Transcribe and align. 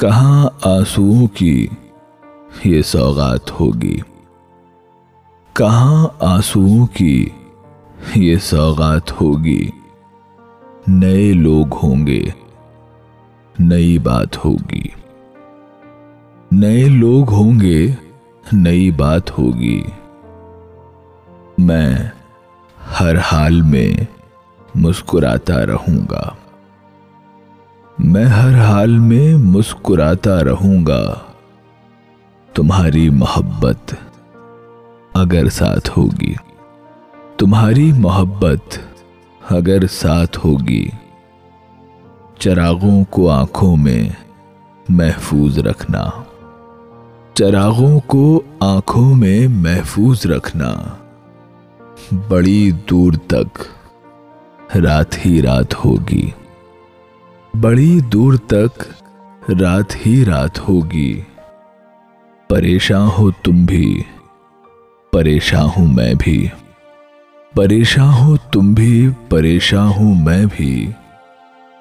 کہاں 0.00 0.50
آنسوؤں 0.62 1.26
کی 1.26 1.66
یہ 2.64 2.82
سوغات 2.82 3.60
ہوگی؟ 3.60 3.98
کہاں 5.52 6.08
آنسوؤں 6.20 6.86
کی 6.86 7.28
یہ 8.14 8.36
سوغات 8.36 9.20
ہوگی؟ 9.20 9.70
نئے 10.88 11.32
لوگ 11.32 11.74
ہوں 11.74 12.06
گے، 12.06 12.24
نئی 13.58 13.98
بات 13.98 14.44
ہوگی۔ 14.44 14.82
نئے 16.52 16.88
لوگ 16.88 17.32
ہوں 17.32 17.60
گے، 17.60 17.88
نئی 18.52 18.90
بات 18.90 19.38
ہوگی۔ 19.38 19.82
میں 21.58 21.94
ہر 23.00 23.18
حال 23.18 23.62
میں 23.62 24.04
مسکراتا 24.74 25.66
رہوں 25.66 25.98
گا۔ 26.10 26.39
میں 28.10 28.24
ہر 28.24 28.60
حال 28.60 28.98
میں 28.98 29.34
مسکراتا 29.34 30.44
رہوں 30.44 30.86
گا۔ 30.86 31.14
تمہاری 32.54 33.10
محبت 33.10 33.94
اگر 35.14 35.48
ساتھ 35.48 35.90
ہوگی، 35.98 36.34
تمہاری 37.36 37.92
محبت 37.92 38.78
اگر 39.50 39.86
ساتھ 39.86 40.38
ہوگی، 40.44 40.88
چراغوں 42.38 43.04
کو 43.10 43.30
آنکھوں 43.30 43.76
میں 43.76 44.08
محفوظ 44.88 45.58
رکھنا۔ 45.58 46.10
چراغوں 47.34 48.00
کو 48.00 48.42
آنکھوں 48.60 49.14
میں 49.14 49.48
محفوظ 49.48 50.26
رکھنا۔ 50.26 50.74
بڑی 52.28 52.70
دور 52.90 53.12
تک 53.12 53.58
رات 54.76 55.26
ہی 55.26 55.42
رات 55.42 55.84
ہوگی۔ 55.84 56.30
بڑی 57.54 58.00
دور 58.00 58.34
تک 58.34 58.82
رات 59.60 60.06
ہی 60.06 60.24
رات 60.24 60.68
ہوگی۔ 60.68 61.20
پریشان 62.48 63.08
ہو 63.18 63.30
تم 63.30 63.64
بھی 63.64 64.02
پریشان 65.12 65.68
ہوں 65.76 65.86
میں 65.92 66.14
بھی۔ 66.18 66.48
پریشان 67.54 68.12
ہو 68.20 68.36
تم 68.36 68.72
بھی 68.72 69.08
پریشان 69.28 69.88
ہوں 69.88 70.14
میں 70.14 70.44
بھی۔ 70.56 70.90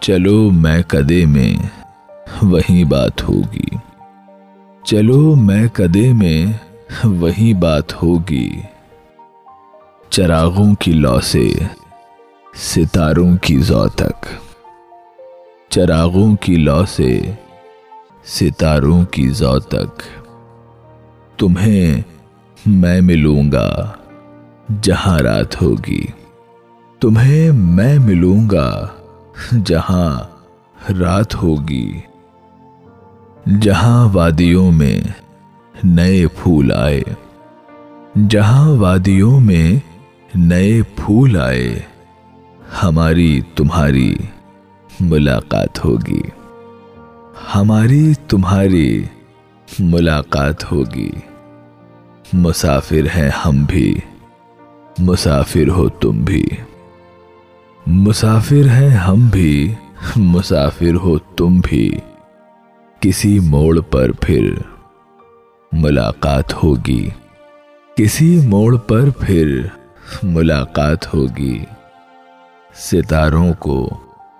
چلو 0.00 0.50
میں 0.50 0.82
کدے 0.82 1.26
میں 1.26 1.66
وہی 2.42 2.84
بات 2.84 3.28
ہوگی۔ 3.28 3.76
چلو 4.84 5.34
میں 5.34 5.68
کدے 5.68 6.12
میں 6.12 6.46
وہی 7.06 7.54
بات 7.54 8.02
ہوگی۔ 8.02 8.50
چراغوں 10.10 10.74
کی 10.74 10.92
لو 10.92 11.20
سے 11.20 11.48
ستاروں 12.54 13.36
کی 13.36 13.58
زو 13.58 13.88
تک۔ 13.88 14.26
چراغوں 15.68 16.36
کی 16.36 16.56
لو 16.56 16.84
سے 16.84 17.32
ستاروں 18.24 19.04
کی 19.04 19.28
زو 19.28 19.58
تک۔ 19.58 20.02
تمہیں 21.38 22.02
میں 22.66 23.00
ملوں 23.00 23.52
گا 23.52 23.92
جہاں 24.82 25.18
رات 25.18 25.62
ہوگی۔ 25.62 26.04
تمہیں 27.00 27.52
میں 27.52 27.98
ملوں 27.98 28.50
گا 28.50 28.86
جہاں 29.64 30.18
رات 30.92 31.34
ہوگی۔ 31.34 31.92
جہاں 33.60 34.08
وادیوں 34.12 34.72
میں 34.72 35.00
نئے 35.84 36.26
پھول 36.26 36.72
آئے۔ 36.72 37.02
جہاں 38.28 38.68
وادیوں 38.68 39.40
میں 39.40 39.72
نئے 40.34 40.82
پھول 40.96 41.40
آئے۔ 41.40 41.80
ہماری 42.82 43.40
تمہاری 43.54 44.16
ملاقات 45.00 45.84
ہوگی۔ 45.84 46.22
ہماری 47.54 48.12
تمہاری 48.28 49.04
ملاقات 49.78 50.72
ہوگی۔ 50.72 51.10
مسافر 52.32 53.06
ہیں 53.16 53.30
ہم 53.46 53.64
بھی، 53.64 53.94
مسافر 54.98 55.68
ہو 55.68 55.88
تم 55.88 56.10
بھی۔ 56.10 56.46
مسافر 57.86 58.68
ہیں 58.70 58.90
ہم 58.90 59.28
بھی، 59.28 59.74
مسافر 60.16 60.94
ہو 60.94 61.18
تم 61.18 61.60
بھی۔ 61.64 61.90
کسی 63.00 63.38
موڑ 63.38 63.80
پر 63.80 64.12
پھر 64.12 64.54
ملاقات 65.72 66.54
ہوگی۔ 66.62 67.08
کسی 67.94 68.40
موڑ 68.46 68.76
پر 68.76 69.10
پھر 69.10 69.66
ملاقات 70.22 71.14
ہوگی۔ 71.14 71.64
ستاروں 72.74 73.52
کو 73.52 73.90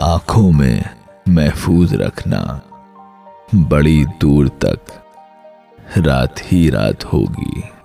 آنکھوں 0.00 0.52
میں 0.52 0.80
محفوظ 1.26 1.94
رکھنا۔ 1.94 2.58
بڑی 3.68 4.04
دور 4.22 4.46
تک 4.46 4.90
رات 6.06 6.52
ہی 6.52 6.70
رات 6.70 7.12
ہوگی۔ 7.12 7.79